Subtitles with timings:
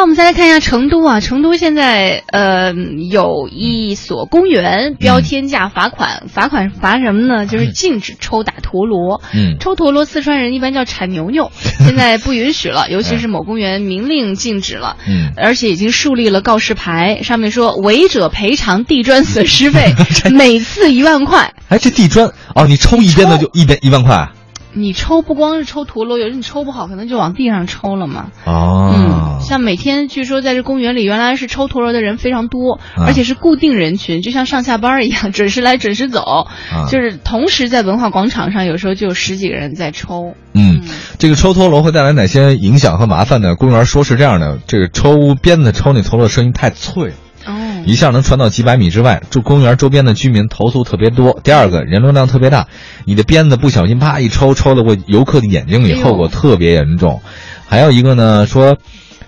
[0.00, 7.44] 好，我们再来看一下成都啊，成都现在呃有一所公园标天价罚款，罚款罚什么呢？
[7.44, 9.20] 就是禁止抽打陀螺。
[9.34, 11.52] 嗯抽陀螺，四川人一般叫铲牛牛，
[11.84, 14.96] 现在不允许了，尤其是某公园明令禁止了。
[15.06, 19.92] 嗯，而且已经树立了告示牌，上面说违者赔偿地砖损失费，
[20.32, 21.52] 每次一万块。
[21.68, 24.32] 哎，这地砖哦，你抽一边的就一边一万块啊
[24.72, 28.28] 你抽不光是抽陀螺，有时候你抽不好，可能就往地上抽了嘛。
[28.46, 36.20] 哦，嗯，像每天据说在这公园里，原来是抽陀螺的人非常多，啊而且是固定人群，就像上下班一样，准时来准时走。
[36.20, 40.34] 啊就是同时在文化广场上，有时候就有十几个人在抽。
[40.52, 40.82] 嗯，
[41.18, 43.54] 这个抽陀螺会带来哪些影响和麻烦呢？
[43.54, 47.12] 公园说是这样的，这个抽鞭子抽那陀螺声音太脆，
[47.46, 51.38] 哦，一下能传到几百米之外，住公园周边的居民投诉特别多。
[51.42, 52.66] 第二个，人流量特别大，
[53.04, 57.20] 你的鞭子不小心啪一抽，抽到过游客的眼睛里，后果特别严重。
[57.68, 58.76] 还有一个呢，说，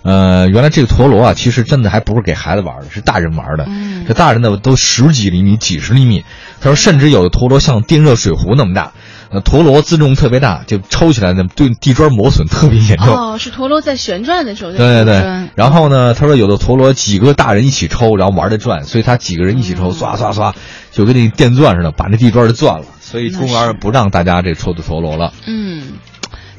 [0.02, 3.64] 呃，原来这个陀螺啊，其实真的还不是给孩子玩的，是大人玩的。
[3.68, 6.24] 嗯这大人呢都十几厘米、几十厘米，
[6.60, 8.92] 他说甚至有的陀螺像电热水壶那么大。
[9.30, 13.06] 呃，陀螺自重特别大，就抽起来呢对地砖磨损特别严重。
[13.08, 20.54] 哦，是陀螺在旋转的时候对对对，然后呢，他说有的陀螺几个大人一起抽，然后玩的转，所以他几个人一起抽，嗯刷刷刷，
[20.90, 22.84] 就跟那电钻似的，把那地砖就钻了。
[23.00, 25.32] 所以公园不让大家这抽的陀螺了。
[25.46, 25.92] 嗯，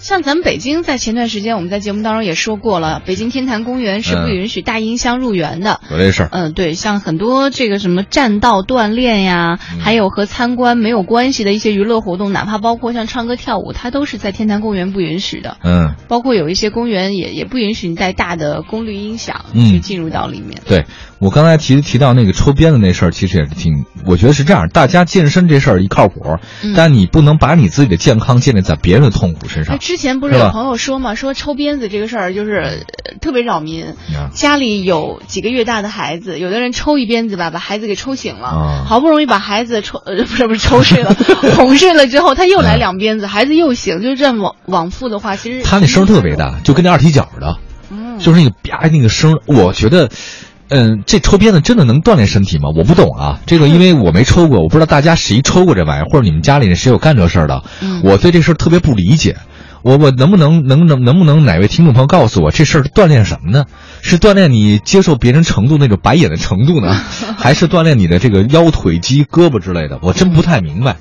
[0.03, 5.79] 像咱们北京在前段时间我们在节目当中也说过了，北京天坛公园是不嗯允许大音箱入园的。
[5.89, 15.55] 有这事儿，嗯，对，像很多这个什么栈道锻炼呀，嗯还有和参观没有关系的一些娱乐活动，哪怕包括像唱歌跳舞，它都是在天坛公园不允许的。
[15.63, 20.61] 嗯，包括有一些公园也也不允许你带大的功率音响嗯去进入到里面。
[20.65, 20.85] 对
[21.19, 29.79] 我刚才提提到那个抽鞭子那事儿，其实也是挺，我觉得是这样，大家健身这事儿一靠谱，嗯但你不能把你自己的健康建立在别人的痛苦身哎，上。
[29.79, 33.85] 之前不是有朋友说嘛，说抽鞭子这个事儿就是呃特别扰民。
[34.15, 41.15] 啊家里有几个月大的孩子，有的人抽一鞭子吧，把孩子给抽醒了，啊好不容易把孩子抽 呃不是不是抽睡了，
[41.57, 47.57] 哄睡了之后，他又来两鞭子，孩子又醒，就是这样往往复的话，其实他那声儿特别大，就跟那二踢脚似的。
[47.91, 50.09] 嗯，就是那个啪那个声儿，我觉得，
[50.73, 52.69] 嗯，这抽鞭子真的能锻炼身体吗？
[52.75, 59.37] 我不懂啊，这个因为我没抽过， 我不知道大家谁抽过这玩意儿，或者你们家里人谁有干这事儿的，嗯我对这事儿特别不理解。
[59.83, 63.65] 我我能不能能能能不能哪位听众朋友告诉我这事儿锻炼什么呢？
[64.01, 66.93] 是锻炼你接受别人程度那种白眼的程度呢，
[67.37, 69.99] 还是锻炼你的这个腰腿肌、胳膊之类的？
[70.01, 70.95] 我真不太明白。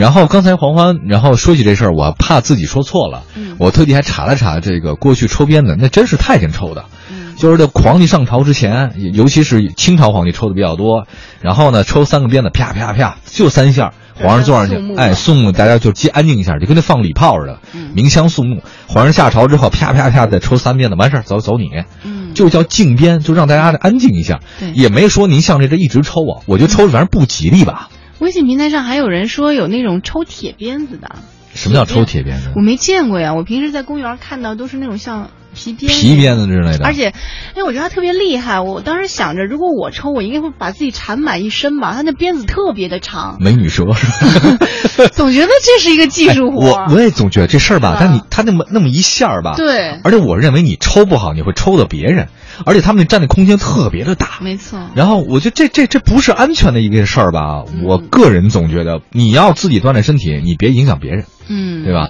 [0.00, 6.86] 然后刚才黄欢，然后说起这事儿，我怕自己说错了，嗯我特地还查了查这个过去抽鞭子，那真是太监抽的。
[7.10, 11.06] 嗯就是这皇帝上朝之前，尤其是清朝皇帝抽的比较多，
[11.40, 18.62] 然后呢抽三个鞭子，啪啪啪，就三下，皇上坐上去，哎，肃穆，大家就接安静一下，就跟那放礼炮似的，嗯鸣枪肃穆。
[18.86, 21.70] 皇上下朝之后，啪啪啪再抽三鞭子，完事儿走走你，
[22.04, 24.40] 嗯，就叫静鞭，就让大家安静一下，
[24.74, 27.88] 也没说您像这这一直抽啊，我觉得抽这玩意儿不吉利吧？
[28.20, 31.16] 微信平台上还有人说有那种抽铁鞭子的，
[31.54, 32.60] 什么叫抽铁鞭子我？
[32.60, 37.08] 没见过呀，我平时在公园看到都是那种像皮鞭皮鞭子之类的，而且，
[37.54, 38.60] 哎，我觉得他特别厉害。
[38.60, 41.92] 我当时想着，如果我抽，我应该会把自己缠满一身吧。
[41.94, 43.84] 他那鞭子特别的长，美女蛇。
[45.12, 46.72] 总觉得这是一个技术活。
[46.72, 52.28] 哎我我也总觉得这事儿吧，是吧但你他那么那么一下儿吧，对而且我认为你抽不好，你会抽到别人，
[52.64, 54.38] 而且他们那占的空间特别的大。
[54.40, 54.78] 没错。
[54.94, 57.64] 然后我觉得这这这不是安全的一个事儿吧？
[57.72, 61.98] 嗯我个人总觉得你要自己锻炼身体，你别影响别人，嗯，对吧？